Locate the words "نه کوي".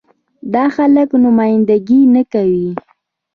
2.13-2.69